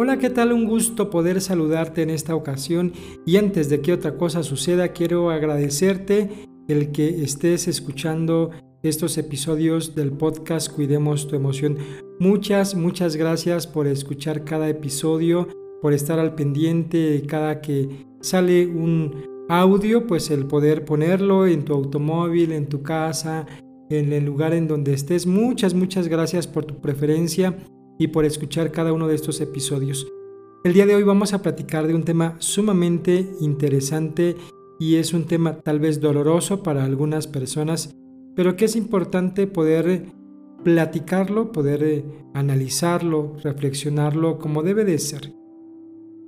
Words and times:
Hola, 0.00 0.16
¿qué 0.16 0.30
tal? 0.30 0.52
Un 0.52 0.64
gusto 0.64 1.10
poder 1.10 1.40
saludarte 1.40 2.02
en 2.02 2.10
esta 2.10 2.36
ocasión 2.36 2.92
y 3.26 3.36
antes 3.36 3.68
de 3.68 3.80
que 3.80 3.92
otra 3.92 4.16
cosa 4.16 4.44
suceda, 4.44 4.92
quiero 4.92 5.28
agradecerte 5.28 6.46
el 6.68 6.92
que 6.92 7.24
estés 7.24 7.66
escuchando 7.66 8.52
estos 8.84 9.18
episodios 9.18 9.96
del 9.96 10.12
podcast 10.12 10.72
Cuidemos 10.72 11.26
tu 11.26 11.34
emoción. 11.34 11.78
Muchas, 12.20 12.76
muchas 12.76 13.16
gracias 13.16 13.66
por 13.66 13.88
escuchar 13.88 14.44
cada 14.44 14.68
episodio, 14.68 15.48
por 15.82 15.92
estar 15.92 16.20
al 16.20 16.36
pendiente 16.36 17.20
cada 17.26 17.60
que 17.60 18.06
sale 18.20 18.68
un 18.68 19.46
audio, 19.48 20.06
pues 20.06 20.30
el 20.30 20.46
poder 20.46 20.84
ponerlo 20.84 21.44
en 21.44 21.64
tu 21.64 21.74
automóvil, 21.74 22.52
en 22.52 22.68
tu 22.68 22.84
casa, 22.84 23.46
en 23.90 24.12
el 24.12 24.24
lugar 24.24 24.54
en 24.54 24.68
donde 24.68 24.92
estés. 24.92 25.26
Muchas, 25.26 25.74
muchas 25.74 26.06
gracias 26.06 26.46
por 26.46 26.66
tu 26.66 26.80
preferencia 26.80 27.56
y 27.98 28.08
por 28.08 28.24
escuchar 28.24 28.70
cada 28.70 28.92
uno 28.92 29.08
de 29.08 29.14
estos 29.14 29.40
episodios. 29.40 30.06
El 30.64 30.72
día 30.72 30.86
de 30.86 30.94
hoy 30.94 31.02
vamos 31.02 31.32
a 31.32 31.42
platicar 31.42 31.86
de 31.86 31.94
un 31.94 32.04
tema 32.04 32.36
sumamente 32.38 33.30
interesante 33.40 34.36
y 34.78 34.96
es 34.96 35.12
un 35.12 35.24
tema 35.24 35.60
tal 35.60 35.80
vez 35.80 36.00
doloroso 36.00 36.62
para 36.62 36.84
algunas 36.84 37.26
personas, 37.26 37.94
pero 38.34 38.56
que 38.56 38.66
es 38.66 38.76
importante 38.76 39.46
poder 39.46 40.06
platicarlo, 40.62 41.52
poder 41.52 41.82
eh, 41.82 42.04
analizarlo, 42.34 43.36
reflexionarlo 43.42 44.38
como 44.38 44.62
debe 44.62 44.84
de 44.84 44.98
ser. 44.98 45.32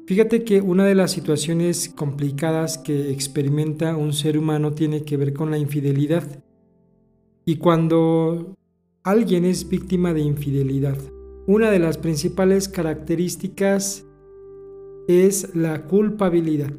Fíjate 0.06 0.42
que 0.42 0.61
una 0.61 0.84
de 0.84 0.97
las 0.97 1.12
situaciones 1.12 1.89
complicadas 1.89 2.78
que 2.78 3.11
experimenta 3.11 3.97
un 3.97 4.12
ser 4.12 4.39
humano 4.39 4.73
tiene 4.73 5.05
que 5.05 5.16
ver 5.16 5.33
con 5.33 5.52
la 5.52 5.59
infidelidad. 5.59 6.42
Y 7.45 7.56
cuando 7.56 8.56
alguien 9.05 9.45
es 9.45 9.69
víctima 9.69 10.12
de 10.12 10.20
infidelidad, 10.20 10.98
una 11.50 11.72
de 11.72 11.80
las 11.80 11.98
principales 11.98 12.69
características 12.69 14.06
es 15.08 15.52
la 15.56 15.83
culpabilidad. 15.86 16.72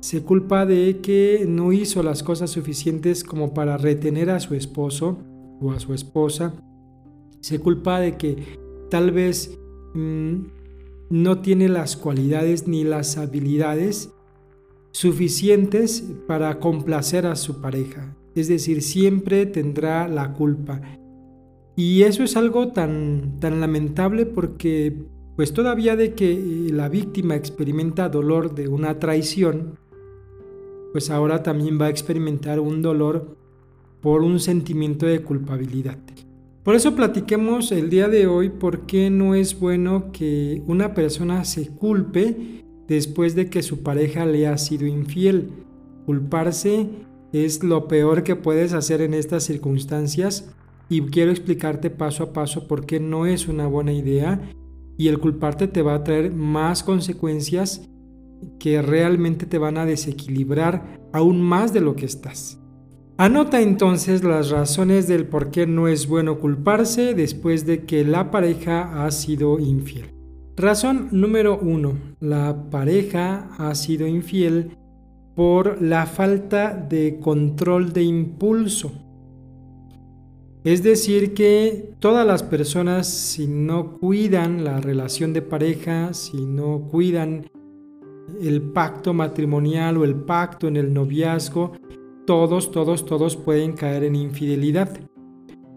Se 0.00 0.24
culpa 0.24 0.66
de 0.66 0.98
que 1.00 1.46
no 1.48 1.72
hizo 1.72 2.02
las 2.02 2.24
cosas 2.24 2.50
suficientes 2.50 3.22
como 3.22 3.54
para 3.54 3.76
retener 3.76 4.30
a 4.30 4.40
su 4.40 4.56
esposo 4.56 5.18
o 5.60 5.70
a 5.70 5.78
su 5.78 5.94
esposa. 5.94 6.54
Se 7.38 7.60
culpa 7.60 8.00
de 8.00 8.16
que 8.16 8.58
tal 8.90 9.12
vez 9.12 9.60
mm, 9.94 10.38
no 11.08 11.38
tiene 11.40 11.68
las 11.68 11.96
cualidades 11.96 12.66
ni 12.66 12.82
las 12.82 13.18
habilidades 13.18 14.10
suficientes 14.90 16.02
para 16.26 16.58
complacer 16.58 17.26
a 17.26 17.36
su 17.36 17.60
pareja. 17.60 18.16
Es 18.34 18.48
decir, 18.48 18.82
siempre 18.82 19.46
tendrá 19.46 20.08
la 20.08 20.32
culpa. 20.32 20.82
Y 21.76 22.02
eso 22.04 22.24
es 22.24 22.36
algo 22.36 22.68
tan, 22.68 23.38
tan 23.38 23.60
lamentable 23.60 24.24
porque 24.24 24.96
pues 25.36 25.52
todavía 25.52 25.94
de 25.96 26.14
que 26.14 26.70
la 26.72 26.88
víctima 26.88 27.36
experimenta 27.36 28.08
dolor 28.08 28.54
de 28.54 28.68
una 28.68 28.98
traición, 28.98 29.78
pues 30.92 31.10
ahora 31.10 31.42
también 31.42 31.78
va 31.78 31.86
a 31.86 31.90
experimentar 31.90 32.58
un 32.58 32.80
dolor 32.80 33.36
por 34.00 34.22
un 34.22 34.40
sentimiento 34.40 35.04
de 35.04 35.20
culpabilidad. 35.20 35.98
Por 36.64 36.74
eso 36.74 36.96
platiquemos 36.96 37.70
el 37.70 37.90
día 37.90 38.08
de 38.08 38.26
hoy 38.26 38.48
por 38.48 38.86
qué 38.86 39.10
no 39.10 39.34
es 39.34 39.60
bueno 39.60 40.10
que 40.10 40.62
una 40.66 40.94
persona 40.94 41.44
se 41.44 41.68
culpe 41.68 42.64
después 42.88 43.34
de 43.34 43.50
que 43.50 43.62
su 43.62 43.82
pareja 43.82 44.24
le 44.24 44.46
ha 44.46 44.56
sido 44.56 44.86
infiel. 44.86 45.50
Culparse 46.06 46.88
es 47.32 47.62
lo 47.62 47.86
peor 47.88 48.22
que 48.22 48.36
puedes 48.36 48.72
hacer 48.72 49.02
en 49.02 49.12
estas 49.12 49.44
circunstancias 49.44 50.55
y 50.88 51.00
quiero 51.02 51.30
explicarte 51.30 51.90
paso 51.90 52.24
a 52.24 52.32
paso 52.32 52.68
por 52.68 52.86
qué 52.86 53.00
no 53.00 53.26
es 53.26 53.48
una 53.48 53.66
buena 53.66 53.92
idea 53.92 54.40
y 54.96 55.08
el 55.08 55.18
culparte 55.18 55.68
te 55.68 55.82
va 55.82 55.94
a 55.94 56.04
traer 56.04 56.32
más 56.32 56.82
consecuencias 56.82 57.88
que 58.58 58.82
realmente 58.82 59.46
te 59.46 59.58
van 59.58 59.78
a 59.78 59.86
desequilibrar 59.86 60.98
aún 61.12 61.42
más 61.42 61.72
de 61.72 61.80
lo 61.80 61.96
que 61.96 62.06
estás. 62.06 62.60
Anota 63.18 63.62
entonces 63.62 64.22
las 64.24 64.50
razones 64.50 65.08
del 65.08 65.26
por 65.26 65.50
qué 65.50 65.66
no 65.66 65.88
es 65.88 66.06
bueno 66.06 66.38
culparse 66.38 67.14
después 67.14 67.64
de 67.64 67.84
que 67.84 68.04
la 68.04 68.30
pareja 68.30 69.04
ha 69.04 69.10
sido 69.10 69.58
infiel. 69.58 70.12
Razón 70.54 71.08
número 71.12 71.58
uno, 71.58 71.94
la 72.20 72.68
pareja 72.70 73.50
ha 73.58 73.74
sido 73.74 74.06
infiel 74.06 74.76
por 75.34 75.80
la 75.80 76.06
falta 76.06 76.74
de 76.74 77.18
control 77.20 77.92
de 77.92 78.02
impulso. 78.02 78.92
Es 80.66 80.82
decir, 80.82 81.32
que 81.32 81.90
todas 82.00 82.26
las 82.26 82.42
personas, 82.42 83.06
si 83.06 83.46
no 83.46 83.98
cuidan 84.00 84.64
la 84.64 84.80
relación 84.80 85.32
de 85.32 85.40
pareja, 85.40 86.12
si 86.12 86.44
no 86.44 86.88
cuidan 86.90 87.48
el 88.42 88.60
pacto 88.62 89.14
matrimonial 89.14 89.96
o 89.96 90.04
el 90.04 90.16
pacto 90.16 90.66
en 90.66 90.76
el 90.76 90.92
noviazgo, 90.92 91.70
todos, 92.26 92.72
todos, 92.72 93.06
todos 93.06 93.36
pueden 93.36 93.74
caer 93.74 94.02
en 94.02 94.16
infidelidad. 94.16 94.98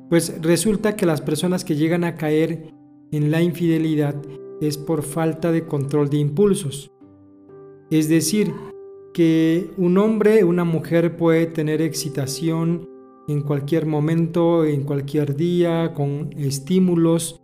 Pues 0.09 0.41
resulta 0.41 0.95
que 0.95 1.05
las 1.05 1.21
personas 1.21 1.63
que 1.63 1.75
llegan 1.75 2.03
a 2.03 2.15
caer 2.15 2.73
en 3.11 3.29
la 3.29 3.43
infidelidad 3.43 4.15
es 4.59 4.79
por 4.79 5.03
falta 5.03 5.51
de 5.51 5.67
control 5.67 6.09
de 6.09 6.17
impulsos. 6.17 6.91
Es 7.91 8.09
decir, 8.09 8.51
que 9.13 9.69
un 9.77 9.99
hombre, 9.99 10.43
una 10.43 10.63
mujer 10.63 11.15
puede 11.15 11.45
tener 11.45 11.79
excitación 11.79 12.88
en 13.29 13.41
cualquier 13.41 13.85
momento, 13.85 14.65
en 14.65 14.83
cualquier 14.83 15.35
día, 15.35 15.93
con 15.93 16.31
estímulos. 16.35 17.39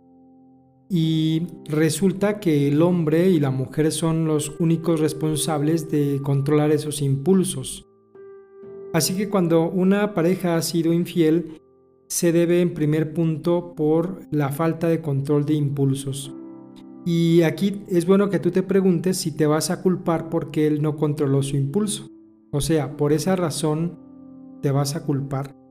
Y 0.88 1.46
resulta 1.68 2.40
que 2.40 2.68
el 2.68 2.82
hombre 2.82 3.28
y 3.30 3.40
la 3.40 3.50
mujer 3.50 3.92
son 3.92 4.26
los 4.26 4.54
únicos 4.58 5.00
responsables 5.00 5.90
de 5.90 6.20
controlar 6.22 6.70
esos 6.72 7.02
impulsos. 7.02 7.86
Así 8.92 9.14
que 9.14 9.28
cuando 9.28 9.70
una 9.70 10.14
pareja 10.14 10.56
ha 10.56 10.62
sido 10.62 10.92
infiel, 10.92 11.60
se 12.08 12.32
debe 12.32 12.60
en 12.60 12.74
primer 12.74 13.12
punto 13.12 13.74
por 13.76 14.22
la 14.30 14.50
falta 14.50 14.88
de 14.88 15.00
control 15.00 15.44
de 15.44 15.54
impulsos. 15.54 16.32
Y 17.04 17.42
aquí 17.42 17.82
es 17.88 18.06
bueno 18.06 18.30
que 18.30 18.40
tú 18.40 18.50
te 18.50 18.64
preguntes 18.64 19.16
si 19.18 19.30
te 19.30 19.46
vas 19.46 19.70
a 19.70 19.82
culpar 19.82 20.28
porque 20.28 20.66
él 20.66 20.82
no 20.82 20.96
controló 20.96 21.42
su 21.42 21.56
impulso. 21.56 22.08
O 22.50 22.60
sea, 22.60 22.96
por 22.96 23.12
esa 23.12 23.36
razón 23.36 23.98
te 24.62 24.72
vas 24.72 24.96
a 24.96 25.04
culpar. 25.04 25.65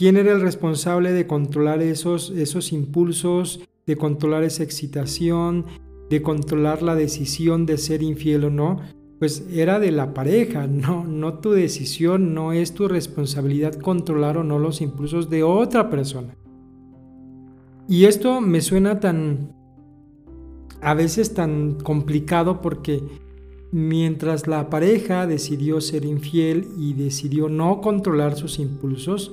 ¿Quién 0.00 0.16
era 0.16 0.32
el 0.32 0.40
responsable 0.40 1.12
de 1.12 1.26
controlar 1.26 1.82
esos, 1.82 2.30
esos 2.30 2.72
impulsos, 2.72 3.60
de 3.86 3.96
controlar 3.96 4.44
esa 4.44 4.62
excitación, 4.62 5.66
de 6.08 6.22
controlar 6.22 6.80
la 6.80 6.94
decisión 6.94 7.66
de 7.66 7.76
ser 7.76 8.02
infiel 8.02 8.44
o 8.44 8.50
no? 8.50 8.80
Pues 9.18 9.46
era 9.52 9.78
de 9.78 9.90
la 9.90 10.14
pareja, 10.14 10.66
no, 10.66 11.04
no 11.04 11.34
tu 11.40 11.50
decisión, 11.50 12.32
no 12.32 12.54
es 12.54 12.72
tu 12.72 12.88
responsabilidad 12.88 13.74
controlar 13.74 14.38
o 14.38 14.42
no 14.42 14.58
los 14.58 14.80
impulsos 14.80 15.28
de 15.28 15.42
otra 15.42 15.90
persona. 15.90 16.34
Y 17.86 18.06
esto 18.06 18.40
me 18.40 18.62
suena 18.62 19.00
tan, 19.00 19.52
a 20.80 20.94
veces 20.94 21.34
tan 21.34 21.74
complicado 21.74 22.62
porque 22.62 23.02
mientras 23.70 24.46
la 24.46 24.70
pareja 24.70 25.26
decidió 25.26 25.82
ser 25.82 26.06
infiel 26.06 26.68
y 26.78 26.94
decidió 26.94 27.50
no 27.50 27.82
controlar 27.82 28.34
sus 28.34 28.58
impulsos, 28.58 29.32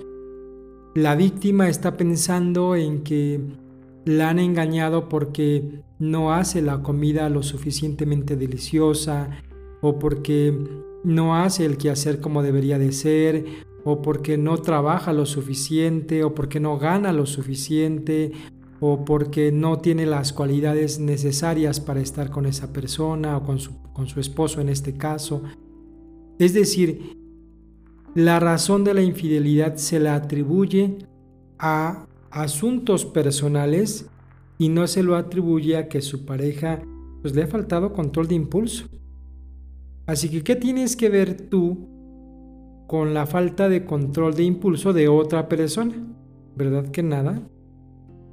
la 0.98 1.16
víctima 1.16 1.70
está 1.70 1.96
pensando 1.96 2.76
en 2.76 3.04
que 3.04 3.40
la 4.06 4.32
han 4.32 4.40
engañado 4.40 5.08
porque 5.10 5.84
no 6.00 6.34
hace 6.34 6.64
la 6.64 6.82
comida 6.82 7.30
lo 7.30 7.44
suficientemente 7.44 8.36
deliciosa 8.36 9.30
o 9.82 10.00
porque 10.00 10.58
no 11.04 11.36
hace 11.36 11.66
el 11.66 11.78
quehacer 11.78 12.20
como 12.20 12.42
debería 12.42 12.80
de 12.80 12.92
ser 12.94 13.46
o 13.84 14.02
porque 14.02 14.40
no 14.40 14.58
trabaja 14.58 15.14
lo 15.14 15.28
suficiente 15.28 16.24
o 16.24 16.34
porque 16.34 16.60
no 16.60 16.80
gana 16.80 17.14
lo 17.14 17.28
suficiente 17.28 18.32
o 18.80 19.06
porque 19.06 19.52
no 19.52 19.78
tiene 19.78 20.08
las 20.08 20.34
cualidades 20.34 20.98
necesarias 20.98 21.80
para 21.80 22.02
estar 22.02 22.32
con 22.32 22.48
esa 22.48 22.74
persona 22.74 23.38
o 23.38 23.44
con 23.44 23.60
su, 23.60 23.80
con 23.94 24.08
su 24.08 24.20
esposo 24.20 24.62
en 24.62 24.70
este 24.70 24.98
caso. 24.98 25.44
Es 26.40 26.56
decir, 26.56 27.27
la 28.18 28.40
razón 28.40 28.84
de 28.84 28.96
la 28.96 29.04
infidelidad 29.04 29.76
se 29.76 30.00
la 30.00 30.16
atribuye 30.16 30.98
a 31.60 32.08
asuntos 32.32 33.06
personales 33.06 34.10
y 34.58 34.70
no 34.70 34.88
se 34.88 35.04
lo 35.04 35.16
atribuye 35.16 35.78
a 35.78 35.88
que 35.88 36.02
su 36.02 36.26
pareja 36.26 36.82
pues, 37.22 37.36
le 37.36 37.44
ha 37.44 37.48
faltado 37.48 37.94
control 37.94 38.28
de 38.28 38.34
impulso. 38.34 38.88
Así 40.08 40.30
que, 40.30 40.44
¿qué 40.44 40.56
tienes 40.56 40.96
que 40.96 41.10
ver 41.10 41.48
tú 41.48 41.90
con 42.88 43.14
la 43.14 43.28
falta 43.28 43.70
de 43.70 43.86
control 43.86 44.34
de 44.34 44.46
impulso 44.46 44.94
de 44.94 45.08
otra 45.10 45.48
persona? 45.48 45.94
¿Verdad 46.56 46.90
que 46.90 47.04
nada? 47.04 47.48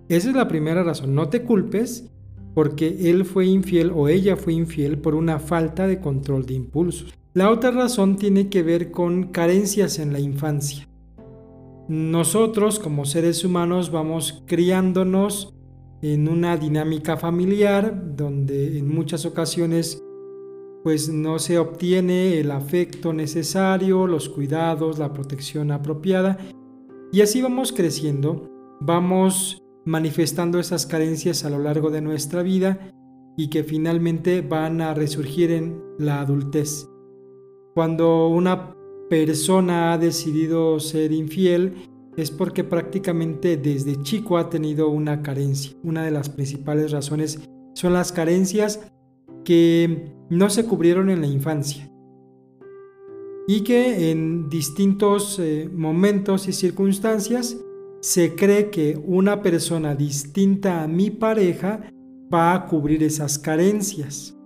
Esa 0.09 0.31
es 0.31 0.35
la 0.35 0.49
primera 0.49 0.83
razón. 0.83 1.15
No 1.15 1.29
te 1.29 1.43
culpes 1.43 2.11
porque 2.55 3.11
él 3.11 3.25
fue 3.25 3.47
infiel 3.47 3.91
o 3.95 4.09
ella 4.09 4.37
fue 4.37 4.53
infiel 4.55 4.99
por 4.99 5.15
una 5.15 5.39
falta 5.39 5.87
de 5.87 6.01
control 6.01 6.47
de 6.47 6.55
impulsos. 6.55 7.13
La 7.35 7.51
otra 7.51 7.73
razón 7.73 8.17
tiene 8.17 8.49
que 8.49 8.63
ver 8.63 8.93
con 8.93 9.33
carencias 9.33 9.99
en 9.99 10.13
la 10.13 10.21
infancia. 10.21 10.89
Nosotros 11.89 12.79
como 12.79 13.05
seres 13.05 13.45
humanos 13.45 13.91
vamos 13.91 14.45
criándonos 14.47 15.53
en 16.01 16.29
una 16.29 16.57
dinámica 16.57 17.17
familiar 17.17 18.15
donde 18.17 18.79
en 18.79 18.89
muchas 18.95 19.27
ocasiones 19.27 20.01
pues 20.85 21.09
no 21.09 21.39
se 21.39 21.59
obtiene 21.59 22.39
el 22.39 22.51
afecto 22.51 23.13
necesario, 23.13 24.07
los 24.07 24.29
cuidados, 24.29 24.99
la 24.99 25.13
protección 25.13 25.73
apropiada 25.73 26.39
y 27.11 27.23
así 27.23 27.41
vamos 27.43 27.73
creciendo, 27.73 28.51
vamos 28.81 29.64
manifestando 29.85 30.59
esas 30.59 30.87
carencias 30.87 31.45
a 31.45 31.51
lo 31.51 31.59
largo 31.59 31.91
de 31.91 32.01
nuestra 32.01 32.43
vida 32.43 32.91
y 33.37 33.49
que 33.49 33.65
finalmente 33.65 34.41
van 34.43 34.81
a 34.81 34.95
resurgir 34.95 35.51
en 35.51 35.83
la 35.99 36.21
adultez. 36.21 36.89
Cuando 37.75 38.29
una 38.29 38.75
persona 39.11 39.93
ha 39.93 39.99
decidido 39.99 40.79
ser 40.81 41.13
infiel 41.13 41.75
es 42.17 42.31
porque 42.31 42.63
prácticamente 42.63 43.57
desde 43.57 44.01
chico 44.03 44.39
ha 44.39 44.49
tenido 44.49 44.89
una 44.89 45.23
carencia. 45.23 45.77
Una 45.83 46.05
de 46.05 46.13
las 46.13 46.29
principales 46.29 46.93
razones 46.93 47.41
son 47.75 47.93
las 47.93 48.13
carencias 48.13 48.81
que 49.45 50.13
no 50.31 50.49
se 50.49 50.65
cubrieron 50.65 51.11
en 51.11 51.21
la 51.21 51.27
infancia 51.27 51.91
y 53.47 53.61
que 53.63 54.11
en 54.11 54.49
distintos 54.49 55.39
eh, 55.39 55.69
momentos 55.73 56.49
y 56.49 56.53
circunstancias 56.53 57.59
se 58.05 58.35
cree 58.35 58.69
que 58.69 59.01
una 59.03 59.41
persona 59.41 59.95
distinta 59.95 60.83
a 60.83 60.87
mi 60.87 61.09
pareja 61.09 61.91
va 62.33 62.53
a 62.53 62.67
cubrir 62.67 63.03
esas 63.03 63.39
carencias. 63.39 64.37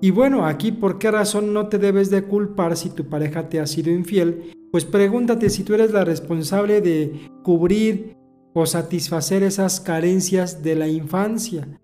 Y 0.00 0.12
bueno, 0.12 0.46
aquí 0.46 0.70
por 0.70 1.00
qué 1.00 1.10
razón 1.10 1.52
no 1.52 1.66
te 1.66 1.78
debes 1.78 2.08
de 2.08 2.22
culpar 2.22 2.76
si 2.76 2.90
tu 2.90 3.08
pareja 3.08 3.48
te 3.48 3.58
ha 3.58 3.66
sido 3.66 3.90
infiel, 3.90 4.52
pues 4.70 4.84
pregúntate 4.84 5.50
si 5.50 5.64
tú 5.64 5.74
eres 5.74 5.90
la 5.90 6.04
responsable 6.04 6.80
de 6.80 7.28
cubrir 7.42 8.16
o 8.54 8.64
satisfacer 8.64 9.42
esas 9.42 9.80
carencias 9.80 10.62
de 10.62 10.76
la 10.76 10.86
infancia. 10.86 11.80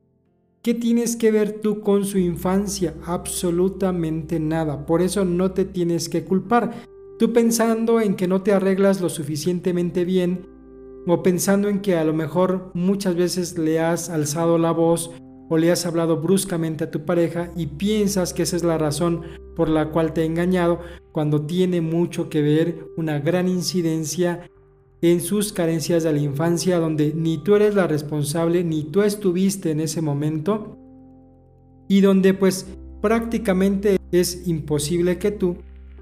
¿Qué 0.63 0.75
tienes 0.75 1.17
que 1.17 1.33
ver 1.33 1.61
tú 1.61 1.81
con 1.81 2.05
su 2.05 2.19
infancia? 2.19 2.95
Absolutamente 3.05 4.39
nada. 4.39 4.87
Por 4.87 5.03
eso 5.03 5.25
no 5.25 5.51
te 5.51 5.65
tienes 5.65 6.09
que 6.09 6.23
culpar. 6.23 6.96
Tú 7.19 7.33
pensando 7.33 8.01
en 8.01 8.15
que 8.15 8.29
no 8.29 8.43
te 8.43 8.53
arreglas 8.53 9.01
lo 9.01 9.09
suficientemente 9.09 10.05
bien 10.05 10.47
o 11.07 11.23
pensando 11.23 11.69
en 11.69 11.81
que 11.81 11.97
a 11.97 12.05
lo 12.05 12.13
mejor 12.13 12.71
muchas 12.75 13.15
veces 13.15 13.57
le 13.57 13.81
has 13.81 14.11
alzado 14.11 14.59
la 14.59 14.73
voz 14.73 15.13
o 15.49 15.57
le 15.57 15.71
has 15.71 15.87
hablado 15.87 16.21
bruscamente 16.21 16.85
a 16.85 16.91
tu 16.91 17.05
pareja 17.05 17.51
y 17.57 17.67
piensas 17.67 18.35
que 18.35 18.43
esa 18.43 18.57
es 18.57 18.65
la 18.65 18.77
razón 18.77 19.23
por 19.55 19.71
la 19.71 19.91
cual 19.91 20.13
te 20.13 20.23
ha 20.23 20.25
engañado, 20.25 20.81
cuando 21.13 21.47
tiene 21.47 21.81
mucho 21.81 22.29
que 22.29 22.43
ver 22.43 22.87
una 22.97 23.19
gran 23.21 23.49
incidencia 23.49 24.51
en 25.01 25.21
sus 25.21 25.53
carencias 25.53 26.03
de 26.03 26.13
la 26.13 26.19
infancia, 26.19 26.79
donde 26.79 27.15
ni 27.15 27.39
tú 27.39 27.55
eres 27.55 27.75
la 27.75 27.87
responsable, 27.87 28.65
ni 28.65 28.83
tú 28.83 29.03
estuviste 29.03 29.71
en 29.71 29.81
ese 29.81 30.03
momento, 30.03 30.77
y 31.89 32.01
donde 32.01 32.35
pues 32.35 32.67
prácticamente 33.01 33.97
es 34.11 34.47
imposible 34.47 35.19
que 35.19 35.31
tú 35.31 35.57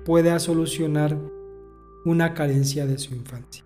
puedas 0.04 0.42
solucionar 0.44 1.18
una 2.04 2.34
carencia 2.34 2.86
de 2.86 2.98
su 2.98 3.14
infancia. 3.14 3.64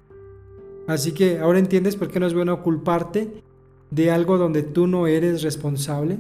Así 0.86 1.12
que 1.12 1.38
ahora 1.38 1.58
entiendes 1.58 1.96
por 1.96 2.08
qué 2.08 2.20
no 2.20 2.26
es 2.26 2.34
bueno 2.34 2.62
culparte 2.62 3.42
de 3.90 4.10
algo 4.10 4.38
donde 4.38 4.62
tú 4.62 4.86
no 4.86 5.06
eres 5.06 5.42
responsable. 5.42 6.18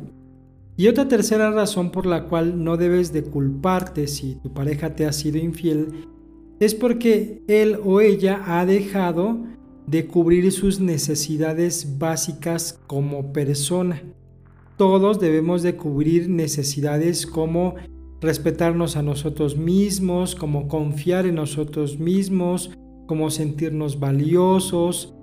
Y 0.76 0.88
otra 0.88 1.08
tercera 1.08 1.50
razón 1.50 1.90
por 1.90 2.06
la 2.06 2.24
cual 2.24 2.62
no 2.62 2.76
debes 2.76 3.12
de 3.12 3.22
culparte 3.22 4.06
si 4.06 4.36
tu 4.36 4.52
pareja 4.52 4.94
te 4.94 5.06
ha 5.06 5.12
sido 5.12 5.38
infiel 5.38 6.06
es 6.60 6.74
porque 6.74 7.42
él 7.46 7.78
o 7.84 8.00
ella 8.00 8.42
ha 8.46 8.66
dejado 8.66 9.38
de 9.86 10.06
cubrir 10.06 10.52
sus 10.52 10.80
necesidades 10.80 11.98
básicas 11.98 12.78
como 12.86 13.32
persona. 13.32 14.02
Todos 14.76 15.18
debemos 15.18 15.62
de 15.62 15.76
cubrir 15.76 16.28
necesidades 16.28 17.26
como 17.26 17.76
respetarnos 18.20 18.96
a 18.96 19.02
nosotros 19.02 19.56
mismos, 19.56 20.34
como 20.34 20.68
confiar 20.68 21.26
en 21.26 21.36
nosotros 21.36 21.98
mismos, 21.98 22.70
como 23.06 23.30
sentirnos 23.30 24.00
valiosos, 24.00 25.14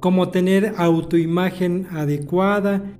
como 0.00 0.30
tener 0.30 0.74
autoimagen 0.76 1.86
adecuada 1.90 2.98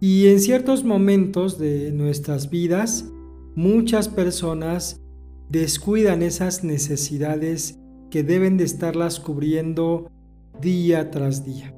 y 0.00 0.26
en 0.26 0.40
ciertos 0.40 0.82
momentos 0.82 1.58
de 1.58 1.92
nuestras 1.92 2.50
vidas 2.50 3.08
muchas 3.54 4.08
personas 4.08 5.00
descuidan 5.48 6.22
esas 6.22 6.64
necesidades 6.64 7.78
que 8.10 8.24
deben 8.24 8.56
de 8.56 8.64
estarlas 8.64 9.20
cubriendo 9.20 10.10
día 10.60 11.10
tras 11.10 11.44
día. 11.44 11.74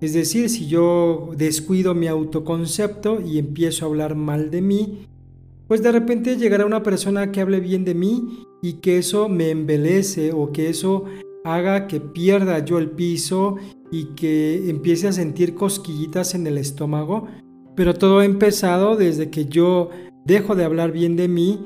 Es 0.00 0.12
decir, 0.12 0.50
si 0.50 0.66
yo 0.66 1.30
descuido 1.36 1.94
mi 1.94 2.08
autoconcepto 2.08 3.20
y 3.20 3.38
empiezo 3.38 3.84
a 3.84 3.88
hablar 3.88 4.16
mal 4.16 4.50
de 4.50 4.60
mí, 4.60 5.06
pues 5.72 5.82
de 5.82 5.90
repente 5.90 6.36
llegará 6.36 6.66
una 6.66 6.82
persona 6.82 7.32
que 7.32 7.40
hable 7.40 7.58
bien 7.58 7.82
de 7.86 7.94
mí 7.94 8.44
y 8.60 8.74
que 8.82 8.98
eso 8.98 9.30
me 9.30 9.48
embelece 9.48 10.30
o 10.30 10.52
que 10.52 10.68
eso 10.68 11.06
haga 11.44 11.86
que 11.86 11.98
pierda 11.98 12.62
yo 12.62 12.76
el 12.76 12.90
piso 12.90 13.56
y 13.90 14.14
que 14.14 14.68
empiece 14.68 15.08
a 15.08 15.12
sentir 15.12 15.54
cosquillitas 15.54 16.34
en 16.34 16.46
el 16.46 16.58
estómago, 16.58 17.26
pero 17.74 17.94
todo 17.94 18.18
ha 18.18 18.26
empezado 18.26 18.96
desde 18.96 19.30
que 19.30 19.46
yo 19.46 19.88
dejo 20.26 20.56
de 20.56 20.64
hablar 20.64 20.92
bien 20.92 21.16
de 21.16 21.28
mí 21.28 21.64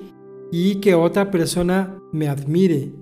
y 0.52 0.76
que 0.76 0.94
otra 0.94 1.32
persona 1.32 1.98
me 2.12 2.28
admire 2.28 2.92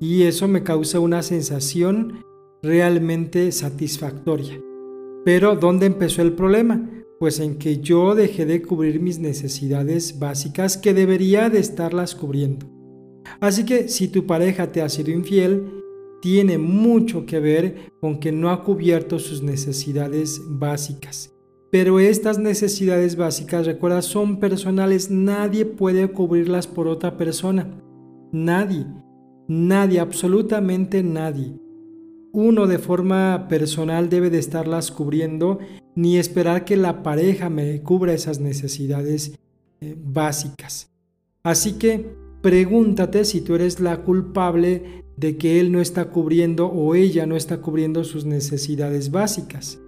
y 0.00 0.24
eso 0.24 0.48
me 0.48 0.64
causa 0.64 0.98
una 0.98 1.22
sensación 1.22 2.24
realmente 2.64 3.52
satisfactoria. 3.52 4.60
Pero 5.24 5.54
¿dónde 5.54 5.86
empezó 5.86 6.20
el 6.20 6.32
problema? 6.32 6.97
Pues 7.18 7.40
en 7.40 7.56
que 7.56 7.78
yo 7.78 8.14
dejé 8.14 8.46
de 8.46 8.62
cubrir 8.62 9.00
mis 9.00 9.18
necesidades 9.18 10.18
básicas 10.18 10.76
que 10.76 10.94
debería 10.94 11.50
de 11.50 11.58
estarlas 11.58 12.14
cubriendo. 12.14 12.66
Así 13.40 13.64
que 13.64 13.88
si 13.88 14.08
tu 14.08 14.26
pareja 14.26 14.70
te 14.72 14.82
ha 14.82 14.88
sido 14.88 15.10
infiel, 15.10 15.78
tiene 16.20 16.58
mucho 16.58 17.26
que 17.26 17.40
ver 17.40 17.92
con 18.00 18.18
que 18.18 18.32
no 18.32 18.50
ha 18.50 18.64
cubierto 18.64 19.18
sus 19.18 19.42
necesidades 19.42 20.40
básicas. 20.48 21.32
Pero 21.70 22.00
estas 22.00 22.38
necesidades 22.38 23.16
básicas, 23.16 23.66
recuerda, 23.66 24.00
son 24.00 24.40
personales, 24.40 25.10
nadie 25.10 25.66
puede 25.66 26.08
cubrirlas 26.08 26.66
por 26.66 26.88
otra 26.88 27.16
persona. 27.18 27.68
Nadie, 28.32 28.86
nadie, 29.48 30.00
absolutamente 30.00 31.02
nadie. 31.02 31.58
Uno 32.32 32.66
de 32.66 32.78
forma 32.78 33.46
personal 33.48 34.08
debe 34.08 34.30
de 34.30 34.38
estarlas 34.38 34.90
cubriendo, 34.90 35.58
ni 35.98 36.16
esperar 36.16 36.64
que 36.64 36.76
la 36.76 37.02
pareja 37.02 37.50
me 37.50 37.82
cubra 37.82 38.12
esas 38.12 38.38
necesidades 38.38 39.32
eh, 39.80 39.96
básicas. 39.98 40.92
Así 41.42 41.72
que 41.72 42.14
pregúntate 42.40 43.24
si 43.24 43.40
tú 43.40 43.56
eres 43.56 43.80
la 43.80 44.04
culpable 44.04 45.02
de 45.16 45.36
que 45.36 45.58
él 45.58 45.72
no 45.72 45.80
está 45.80 46.04
cubriendo 46.10 46.68
o 46.68 46.94
ella 46.94 47.26
no 47.26 47.34
está 47.34 47.60
cubriendo 47.60 48.04
sus 48.04 48.24
necesidades 48.24 49.10
básicas. 49.10 49.80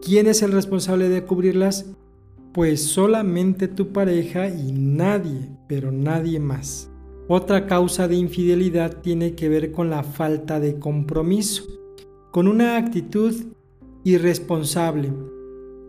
¿Quién 0.00 0.26
es 0.26 0.40
el 0.40 0.52
responsable 0.52 1.10
de 1.10 1.24
cubrirlas? 1.24 1.84
Pues 2.54 2.82
solamente 2.82 3.68
tu 3.68 3.92
pareja 3.92 4.48
y 4.48 4.72
nadie, 4.72 5.50
pero 5.68 5.92
nadie 5.92 6.40
más. 6.40 6.90
Otra 7.28 7.66
causa 7.66 8.08
de 8.08 8.16
infidelidad 8.16 9.02
tiene 9.02 9.34
que 9.34 9.50
ver 9.50 9.70
con 9.70 9.90
la 9.90 10.02
falta 10.02 10.60
de 10.60 10.78
compromiso, 10.78 11.64
con 12.30 12.48
una 12.48 12.78
actitud 12.78 13.34
irresponsable. 14.06 15.12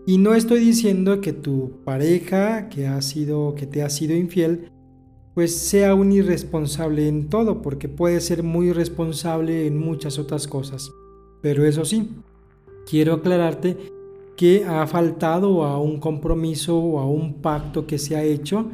Y 0.07 0.17
no 0.17 0.33
estoy 0.33 0.59
diciendo 0.59 1.21
que 1.21 1.33
tu 1.33 1.83
pareja 1.83 2.67
que 2.67 2.87
ha 2.87 2.99
sido 3.01 3.53
que 3.53 3.67
te 3.67 3.83
ha 3.83 3.89
sido 3.89 4.15
infiel 4.15 4.71
pues 5.35 5.55
sea 5.55 5.93
un 5.93 6.11
irresponsable 6.11 7.07
en 7.07 7.29
todo, 7.29 7.61
porque 7.61 7.87
puede 7.87 8.21
ser 8.21 8.41
muy 8.41 8.69
irresponsable 8.69 9.67
en 9.67 9.77
muchas 9.77 10.17
otras 10.17 10.47
cosas. 10.47 10.89
Pero 11.43 11.63
eso 11.63 11.85
sí, 11.85 12.09
quiero 12.89 13.13
aclararte 13.13 13.77
que 14.35 14.65
ha 14.65 14.87
faltado 14.87 15.63
a 15.63 15.79
un 15.79 15.99
compromiso 15.99 16.75
o 16.75 16.99
a 16.99 17.05
un 17.05 17.35
pacto 17.35 17.85
que 17.85 17.99
se 17.99 18.15
ha 18.15 18.23
hecho 18.23 18.65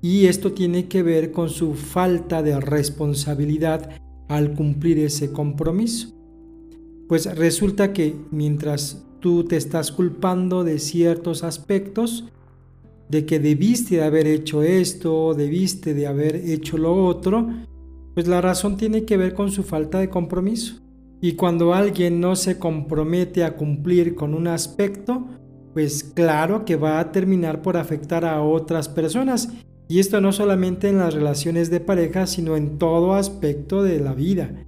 y 0.00 0.24
esto 0.24 0.52
tiene 0.52 0.88
que 0.88 1.02
ver 1.02 1.32
con 1.32 1.50
su 1.50 1.74
falta 1.74 2.42
de 2.42 2.58
responsabilidad 2.58 3.90
al 4.28 4.54
cumplir 4.54 5.00
ese 5.00 5.32
compromiso. 5.32 6.19
Pues 7.10 7.26
resulta 7.36 7.92
que 7.92 8.14
mientras 8.30 9.04
tú 9.18 9.42
te 9.42 9.56
estás 9.56 9.90
culpando 9.90 10.62
de 10.62 10.78
ciertos 10.78 11.42
aspectos, 11.42 12.28
de 13.08 13.26
que 13.26 13.40
debiste 13.40 13.96
de 13.96 14.04
haber 14.04 14.28
hecho 14.28 14.62
esto, 14.62 15.34
debiste 15.34 15.92
de 15.92 16.06
haber 16.06 16.36
hecho 16.36 16.78
lo 16.78 17.04
otro, 17.04 17.48
pues 18.14 18.28
la 18.28 18.40
razón 18.40 18.76
tiene 18.76 19.06
que 19.06 19.16
ver 19.16 19.34
con 19.34 19.50
su 19.50 19.64
falta 19.64 19.98
de 19.98 20.08
compromiso. 20.08 20.76
Y 21.20 21.32
cuando 21.32 21.74
alguien 21.74 22.20
no 22.20 22.36
se 22.36 22.60
compromete 22.60 23.42
a 23.42 23.56
cumplir 23.56 24.14
con 24.14 24.32
un 24.32 24.46
aspecto, 24.46 25.26
pues 25.74 26.04
claro 26.04 26.64
que 26.64 26.76
va 26.76 27.00
a 27.00 27.10
terminar 27.10 27.60
por 27.60 27.76
afectar 27.76 28.24
a 28.24 28.40
otras 28.40 28.88
personas. 28.88 29.52
Y 29.88 29.98
esto 29.98 30.20
no 30.20 30.30
solamente 30.30 30.88
en 30.88 30.98
las 30.98 31.12
relaciones 31.12 31.70
de 31.70 31.80
pareja, 31.80 32.28
sino 32.28 32.56
en 32.56 32.78
todo 32.78 33.14
aspecto 33.14 33.82
de 33.82 33.98
la 33.98 34.14
vida, 34.14 34.64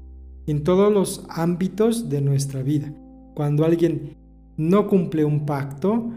en 0.46 0.64
todos 0.64 0.92
los 0.92 1.24
ámbitos 1.28 2.08
de 2.08 2.20
nuestra 2.20 2.62
vida. 2.62 2.92
Cuando 3.34 3.64
alguien 3.64 4.16
no 4.56 4.86
cumple 4.86 5.24
un 5.24 5.46
pacto, 5.46 6.10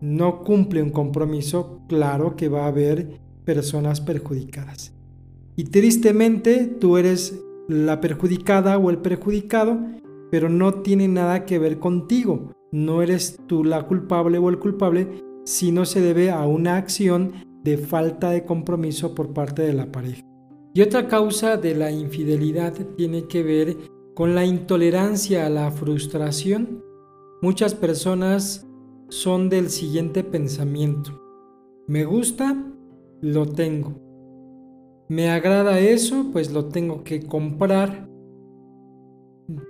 no 0.00 0.42
cumple 0.42 0.82
un 0.82 0.90
compromiso, 0.90 1.80
claro 1.88 2.36
que 2.36 2.48
va 2.48 2.64
a 2.64 2.68
haber 2.68 3.20
personas 3.44 4.00
perjudicadas. 4.00 4.92
Y 5.56 5.64
tristemente 5.64 6.66
tú 6.66 6.96
eres 6.96 7.40
la 7.68 8.00
perjudicada 8.00 8.76
o 8.78 8.90
el 8.90 8.98
perjudicado, 8.98 9.78
pero 10.30 10.48
no 10.48 10.74
tiene 10.82 11.08
nada 11.08 11.44
que 11.44 11.58
ver 11.58 11.78
contigo. 11.78 12.50
No 12.72 13.02
eres 13.02 13.38
tú 13.46 13.62
la 13.64 13.86
culpable 13.86 14.38
o 14.38 14.48
el 14.48 14.58
culpable, 14.58 15.22
sino 15.44 15.84
se 15.84 16.00
debe 16.00 16.30
a 16.30 16.44
una 16.46 16.76
acción 16.76 17.32
de 17.62 17.78
falta 17.78 18.30
de 18.30 18.44
compromiso 18.44 19.14
por 19.14 19.32
parte 19.32 19.62
de 19.62 19.72
la 19.72 19.90
pareja. 19.92 20.22
Y 20.74 20.82
otra 20.82 21.06
causa 21.06 21.56
de 21.56 21.76
la 21.76 21.92
infidelidad 21.92 22.74
tiene 22.96 23.28
que 23.28 23.44
ver 23.44 23.76
con 24.14 24.34
la 24.34 24.44
intolerancia 24.44 25.46
a 25.46 25.50
la 25.50 25.70
frustración. 25.70 26.82
Muchas 27.40 27.74
personas 27.74 28.66
son 29.08 29.48
del 29.48 29.70
siguiente 29.70 30.24
pensamiento. 30.24 31.22
Me 31.86 32.04
gusta, 32.04 32.56
lo 33.20 33.46
tengo. 33.46 33.94
Me 35.08 35.30
agrada 35.30 35.78
eso, 35.78 36.30
pues 36.32 36.50
lo 36.52 36.64
tengo 36.64 37.04
que 37.04 37.22
comprar. 37.22 38.08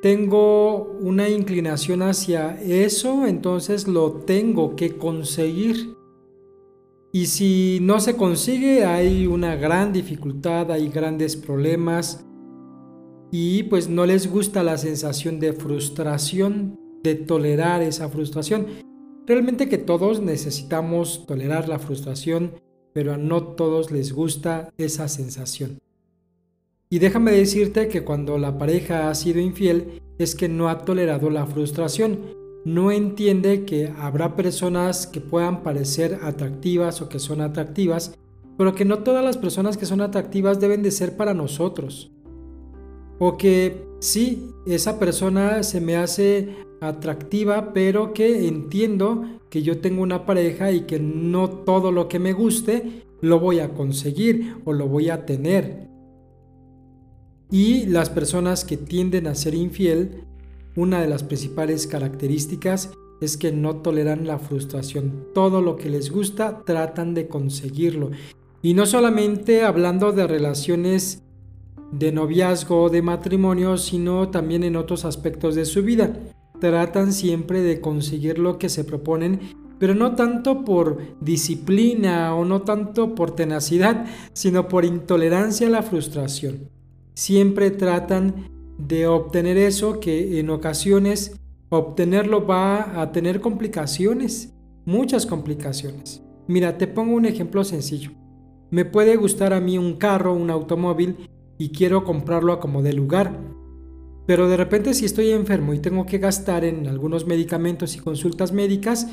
Tengo 0.00 0.96
una 1.00 1.28
inclinación 1.28 2.00
hacia 2.00 2.58
eso, 2.62 3.26
entonces 3.26 3.88
lo 3.88 4.12
tengo 4.12 4.74
que 4.74 4.96
conseguir. 4.96 5.93
Y 7.14 7.26
si 7.26 7.78
no 7.80 8.00
se 8.00 8.16
consigue, 8.16 8.84
hay 8.84 9.28
una 9.28 9.54
gran 9.54 9.92
dificultad, 9.92 10.72
hay 10.72 10.88
grandes 10.88 11.36
problemas 11.36 12.26
y 13.30 13.62
pues 13.62 13.88
no 13.88 14.04
les 14.04 14.28
gusta 14.28 14.64
la 14.64 14.76
sensación 14.78 15.38
de 15.38 15.52
frustración, 15.52 16.76
de 17.04 17.14
tolerar 17.14 17.82
esa 17.82 18.08
frustración. 18.08 18.66
Realmente 19.28 19.68
que 19.68 19.78
todos 19.78 20.22
necesitamos 20.22 21.24
tolerar 21.24 21.68
la 21.68 21.78
frustración, 21.78 22.54
pero 22.92 23.14
a 23.14 23.16
no 23.16 23.44
todos 23.54 23.92
les 23.92 24.12
gusta 24.12 24.70
esa 24.76 25.06
sensación. 25.06 25.78
Y 26.90 26.98
déjame 26.98 27.30
decirte 27.30 27.86
que 27.86 28.02
cuando 28.02 28.38
la 28.38 28.58
pareja 28.58 29.08
ha 29.08 29.14
sido 29.14 29.38
infiel 29.38 30.02
es 30.18 30.34
que 30.34 30.48
no 30.48 30.68
ha 30.68 30.78
tolerado 30.78 31.30
la 31.30 31.46
frustración, 31.46 32.43
no 32.64 32.90
entiende 32.90 33.64
que 33.64 33.92
habrá 33.98 34.36
personas 34.36 35.06
que 35.06 35.20
puedan 35.20 35.62
parecer 35.62 36.18
atractivas 36.22 37.02
o 37.02 37.08
que 37.08 37.18
son 37.18 37.40
atractivas, 37.40 38.14
pero 38.56 38.74
que 38.74 38.84
no 38.84 39.00
todas 39.00 39.24
las 39.24 39.36
personas 39.36 39.76
que 39.76 39.86
son 39.86 40.00
atractivas 40.00 40.60
deben 40.60 40.82
de 40.82 40.90
ser 40.90 41.16
para 41.16 41.34
nosotros. 41.34 42.10
O 43.18 43.36
que 43.36 43.86
sí, 44.00 44.50
esa 44.66 44.98
persona 44.98 45.62
se 45.62 45.80
me 45.80 45.96
hace 45.96 46.56
atractiva, 46.80 47.72
pero 47.72 48.12
que 48.12 48.48
entiendo 48.48 49.24
que 49.50 49.62
yo 49.62 49.78
tengo 49.78 50.02
una 50.02 50.26
pareja 50.26 50.72
y 50.72 50.82
que 50.82 50.98
no 50.98 51.50
todo 51.50 51.92
lo 51.92 52.08
que 52.08 52.18
me 52.18 52.32
guste 52.32 53.04
lo 53.20 53.40
voy 53.40 53.60
a 53.60 53.72
conseguir 53.74 54.56
o 54.64 54.72
lo 54.72 54.88
voy 54.88 55.10
a 55.10 55.26
tener. 55.26 55.88
Y 57.50 57.86
las 57.86 58.10
personas 58.10 58.64
que 58.64 58.76
tienden 58.76 59.26
a 59.26 59.34
ser 59.34 59.54
infiel, 59.54 60.24
una 60.76 61.00
de 61.00 61.08
las 61.08 61.22
principales 61.22 61.86
características 61.86 62.90
es 63.20 63.36
que 63.36 63.52
no 63.52 63.76
toleran 63.76 64.26
la 64.26 64.38
frustración. 64.38 65.26
Todo 65.34 65.60
lo 65.60 65.76
que 65.76 65.88
les 65.88 66.10
gusta 66.10 66.62
tratan 66.64 67.14
de 67.14 67.28
conseguirlo. 67.28 68.10
Y 68.62 68.74
no 68.74 68.86
solamente 68.86 69.62
hablando 69.62 70.12
de 70.12 70.26
relaciones 70.26 71.22
de 71.92 72.12
noviazgo 72.12 72.82
o 72.82 72.90
de 72.90 73.02
matrimonio, 73.02 73.76
sino 73.76 74.30
también 74.30 74.64
en 74.64 74.76
otros 74.76 75.04
aspectos 75.04 75.54
de 75.54 75.64
su 75.64 75.82
vida. 75.82 76.12
Tratan 76.60 77.12
siempre 77.12 77.62
de 77.62 77.80
conseguir 77.80 78.38
lo 78.38 78.58
que 78.58 78.68
se 78.68 78.84
proponen, 78.84 79.40
pero 79.78 79.94
no 79.94 80.14
tanto 80.14 80.64
por 80.64 80.98
disciplina 81.20 82.34
o 82.34 82.44
no 82.44 82.62
tanto 82.62 83.14
por 83.14 83.32
tenacidad, 83.32 84.06
sino 84.32 84.66
por 84.68 84.84
intolerancia 84.84 85.66
a 85.66 85.70
la 85.70 85.82
frustración. 85.82 86.70
Siempre 87.14 87.70
tratan 87.70 88.53
de 88.78 89.06
obtener 89.06 89.56
eso 89.56 90.00
que 90.00 90.38
en 90.40 90.50
ocasiones 90.50 91.36
obtenerlo 91.68 92.46
va 92.46 93.00
a 93.00 93.12
tener 93.12 93.40
complicaciones, 93.40 94.54
muchas 94.84 95.26
complicaciones. 95.26 96.22
Mira, 96.46 96.78
te 96.78 96.86
pongo 96.86 97.14
un 97.14 97.26
ejemplo 97.26 97.64
sencillo. 97.64 98.10
Me 98.70 98.84
puede 98.84 99.16
gustar 99.16 99.52
a 99.52 99.60
mí 99.60 99.78
un 99.78 99.96
carro, 99.96 100.34
un 100.34 100.50
automóvil, 100.50 101.28
y 101.58 101.70
quiero 101.70 102.04
comprarlo 102.04 102.52
a 102.52 102.60
como 102.60 102.82
de 102.82 102.92
lugar. 102.92 103.40
Pero 104.26 104.48
de 104.48 104.56
repente 104.56 104.94
si 104.94 105.04
estoy 105.04 105.30
enfermo 105.30 105.74
y 105.74 105.78
tengo 105.78 106.06
que 106.06 106.18
gastar 106.18 106.64
en 106.64 106.86
algunos 106.86 107.26
medicamentos 107.26 107.94
y 107.94 108.00
consultas 108.00 108.52
médicas, 108.52 109.06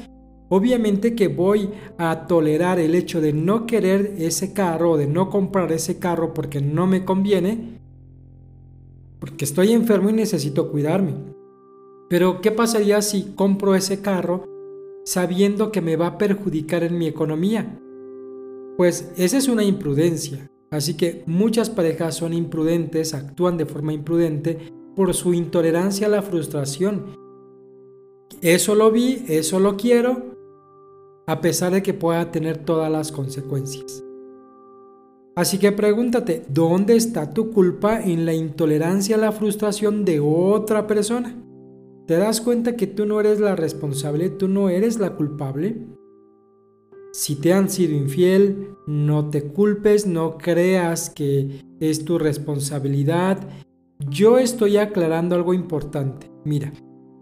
obviamente 0.49 1.15
que 1.15 1.27
voy 1.27 1.69
a 1.97 2.27
tolerar 2.27 2.79
el 2.79 2.95
hecho 2.95 3.21
de 3.21 3.33
no 3.33 3.65
querer 3.65 4.15
ese 4.17 4.53
carro 4.53 4.97
de 4.97 5.07
no 5.07 5.29
comprar 5.29 5.71
ese 5.71 5.99
carro 5.99 6.33
porque 6.33 6.61
no 6.61 6.87
me 6.87 7.03
conviene, 7.05 7.80
porque 9.21 9.45
estoy 9.45 9.71
enfermo 9.71 10.09
y 10.09 10.13
necesito 10.13 10.71
cuidarme. 10.71 11.13
Pero 12.09 12.41
¿qué 12.41 12.51
pasaría 12.51 13.01
si 13.03 13.33
compro 13.35 13.75
ese 13.75 14.01
carro 14.01 14.43
sabiendo 15.05 15.71
que 15.71 15.79
me 15.79 15.95
va 15.95 16.07
a 16.07 16.17
perjudicar 16.17 16.83
en 16.83 16.97
mi 16.97 17.05
economía? 17.07 17.79
Pues 18.77 19.13
esa 19.15 19.37
es 19.37 19.47
una 19.47 19.63
imprudencia. 19.63 20.49
Así 20.71 20.95
que 20.97 21.23
muchas 21.27 21.69
parejas 21.69 22.15
son 22.15 22.33
imprudentes, 22.33 23.13
actúan 23.13 23.57
de 23.57 23.67
forma 23.67 23.93
imprudente 23.93 24.57
por 24.95 25.13
su 25.13 25.33
intolerancia 25.33 26.07
a 26.07 26.09
la 26.09 26.23
frustración. 26.23 27.15
Eso 28.41 28.73
lo 28.73 28.91
vi, 28.91 29.23
eso 29.27 29.59
lo 29.59 29.77
quiero, 29.77 30.35
a 31.27 31.41
pesar 31.41 31.73
de 31.73 31.83
que 31.83 31.93
pueda 31.93 32.31
tener 32.31 32.57
todas 32.57 32.91
las 32.91 33.11
consecuencias. 33.11 34.03
Así 35.35 35.59
que 35.59 35.71
pregúntate, 35.71 36.43
¿dónde 36.49 36.95
está 36.95 37.33
tu 37.33 37.51
culpa 37.51 38.01
en 38.01 38.25
la 38.25 38.33
intolerancia 38.33 39.15
a 39.15 39.19
la 39.19 39.31
frustración 39.31 40.03
de 40.03 40.19
otra 40.19 40.87
persona? 40.87 41.35
¿Te 42.05 42.17
das 42.17 42.41
cuenta 42.41 42.75
que 42.75 42.87
tú 42.87 43.05
no 43.05 43.19
eres 43.21 43.39
la 43.39 43.55
responsable, 43.55 44.29
tú 44.29 44.49
no 44.49 44.67
eres 44.67 44.99
la 44.99 45.15
culpable? 45.15 45.87
Si 47.13 47.35
te 47.35 47.53
han 47.53 47.69
sido 47.69 47.95
infiel, 47.95 48.69
no 48.87 49.29
te 49.29 49.43
culpes, 49.43 50.05
no 50.05 50.37
creas 50.37 51.09
que 51.09 51.61
es 51.79 52.03
tu 52.03 52.17
responsabilidad. 52.17 53.39
Yo 54.09 54.37
estoy 54.37 54.77
aclarando 54.77 55.35
algo 55.35 55.53
importante. 55.53 56.29
Mira, 56.43 56.73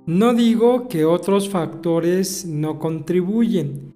no 0.08 0.34
digo 0.34 0.88
que 0.88 1.06
otros 1.06 1.50
factores 1.50 2.46
no 2.48 2.80
contribuyen. 2.80 3.94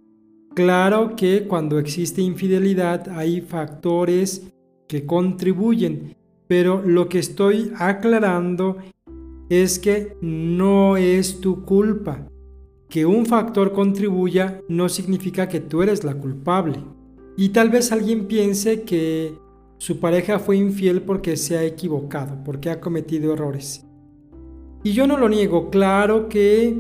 Claro 0.56 1.16
que 1.16 1.48
cuando 1.48 1.80
existe 1.80 2.22
infidelidad 2.22 3.10
hay 3.10 3.42
factores 3.42 4.52
que 4.88 5.06
contribuyen, 5.06 6.16
pero 6.48 6.84
lo 6.86 7.10
que 7.10 7.20
estoy 7.20 7.72
aclarando 7.78 8.78
es 9.50 9.80
que 9.80 10.16
no 10.22 10.98
es 10.98 11.42
tu 11.42 11.64
culpa 11.66 12.28
que 12.88 13.08
un 13.08 13.26
factor 13.26 13.74
contribuya 13.74 14.62
no 14.70 14.88
significa 14.88 15.50
que 15.50 15.60
tú 15.60 15.82
eres 15.82 16.04
la 16.04 16.14
culpable. 16.14 16.78
Y 17.36 17.50
tal 17.50 17.72
vez 17.72 17.92
alguien 17.92 18.28
piense 18.28 18.84
que 18.84 19.34
su 19.80 20.00
pareja 20.00 20.38
fue 20.38 20.58
infiel 20.58 21.02
porque 21.02 21.36
se 21.36 21.58
ha 21.58 21.64
equivocado, 21.64 22.44
porque 22.46 22.70
ha 22.70 22.80
cometido 22.80 23.34
errores. 23.34 23.84
Y 24.84 24.92
yo 24.92 25.08
no 25.08 25.18
lo 25.18 25.28
niego, 25.28 25.72
claro 25.72 26.30
que 26.30 26.78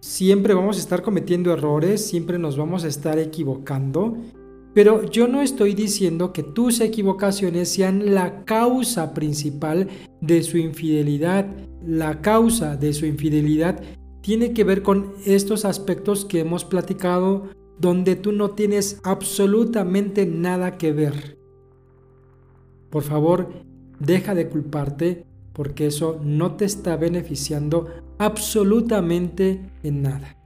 siempre 0.00 0.54
vamos 0.54 0.76
a 0.76 0.80
estar 0.80 1.02
cometiendo 1.02 1.52
errores, 1.52 2.06
siempre 2.06 2.38
nos 2.38 2.56
vamos 2.56 2.84
a 2.84 2.88
estar 2.88 3.18
equivocando, 3.18 4.16
pero 4.76 5.04
yo 5.04 5.26
no 5.26 5.40
estoy 5.40 5.74
diciendo 5.74 6.34
que 6.34 6.42
tus 6.42 6.80
equivocaciones 6.80 7.70
sean 7.70 8.14
la 8.14 8.44
causa 8.44 9.14
principal 9.14 9.88
de 10.20 10.42
su 10.42 10.58
infidelidad. 10.58 11.46
La 11.82 12.20
causa 12.20 12.76
de 12.76 12.92
su 12.92 13.06
infidelidad 13.06 13.80
tiene 14.20 14.52
que 14.52 14.64
ver 14.64 14.82
con 14.82 15.14
estos 15.24 15.64
aspectos 15.64 16.26
que 16.26 16.40
hemos 16.40 16.66
platicado 16.66 17.48
donde 17.78 18.16
tú 18.16 18.32
no 18.32 18.50
tienes 18.50 19.00
absolutamente 19.02 20.26
nada 20.26 20.76
que 20.76 20.92
ver. 20.92 21.38
Por 22.90 23.02
favor, 23.02 23.48
deja 23.98 24.34
de 24.34 24.48
culparte 24.48 25.24
porque 25.56 25.86
eso 25.86 26.20
no 26.22 26.56
te 26.56 26.66
está 26.66 26.98
beneficiando 26.98 27.86
absolutamente 28.18 29.70
en 29.82 30.02
nada. 30.02 30.36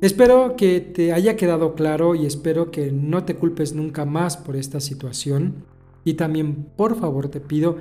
Espero 0.00 0.56
que 0.56 0.80
te 0.80 1.12
haya 1.12 1.36
quedado 1.36 1.76
claro 1.76 2.16
y 2.16 2.26
espero 2.26 2.72
que 2.72 2.90
no 2.90 3.22
te 3.22 3.36
culpes 3.36 3.72
nunca 3.72 4.04
más 4.04 4.36
por 4.36 4.56
esta 4.56 4.80
situación. 4.80 5.66
Y 6.02 6.14
también, 6.14 6.66
por 6.76 6.98
favor, 6.98 7.28
te 7.28 7.38
pido 7.38 7.76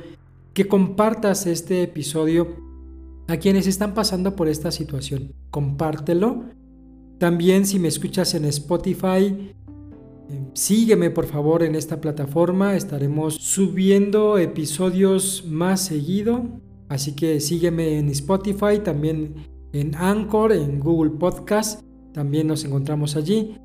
que 0.53 0.67
compartas 0.67 1.47
este 1.47 1.81
episodio 1.81 2.47
a 3.27 3.37
quienes 3.37 3.65
están 3.65 3.95
pasando 3.95 4.35
por 4.35 4.47
esta 4.47 4.69
situación. 4.69 5.33
Compártelo. 5.49 6.43
También 7.17 7.65
si 7.65 7.79
me 7.79 7.87
escuchas 7.87 8.35
en 8.35 8.45
Spotify, 8.45 9.55
sígueme 10.53 11.09
por 11.09 11.25
favor 11.25 11.63
en 11.63 11.75
esta 11.75 12.01
plataforma. 12.01 12.75
Estaremos 12.75 13.35
subiendo 13.35 14.37
episodios 14.37 15.45
más 15.47 15.81
seguido. 15.81 16.43
Así 16.89 17.15
que 17.15 17.39
sígueme 17.39 17.97
en 17.99 18.09
Spotify. 18.09 18.79
También 18.83 19.35
en 19.73 19.95
Anchor, 19.95 20.51
en 20.51 20.79
Google 20.79 21.11
Podcast, 21.11 21.81
también 22.13 22.47
nos 22.47 22.65
encontramos 22.65 23.15
allí. 23.15 23.55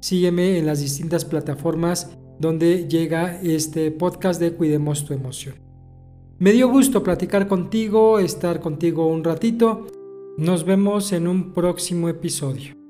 Sígueme 0.00 0.58
en 0.58 0.66
las 0.66 0.80
distintas 0.80 1.24
plataformas 1.24 2.16
donde 2.38 2.86
llega 2.88 3.40
este 3.40 3.90
podcast 3.90 4.40
de 4.40 4.52
Cuidemos 4.52 5.04
tu 5.04 5.14
emoción. 5.14 5.54
Me 6.38 6.52
dio 6.52 6.68
gusto 6.68 7.02
platicar 7.02 7.48
contigo, 7.48 8.18
estar 8.18 8.60
contigo 8.60 9.06
un 9.06 9.24
ratito. 9.24 9.86
Nos 10.36 10.64
vemos 10.64 11.12
en 11.12 11.28
un 11.28 11.52
próximo 11.54 12.08
episodio. 12.08 12.83